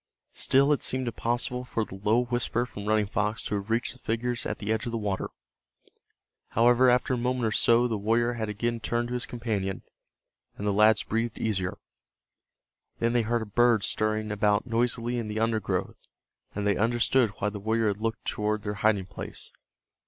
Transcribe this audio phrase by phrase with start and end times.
[0.33, 3.99] Still it seemed impossible for the low whisper from Running Fox to have reached the
[3.99, 5.29] figures at the edge of the water.
[6.47, 9.83] However, after a moment or so the warrior had again turned to his companion,
[10.57, 11.77] and the lads breathed easier.
[12.97, 15.99] Then they heard a bird stirring about noisily in the undergrowth,
[16.55, 19.51] and they understood why the warrior had looked toward their hiding place.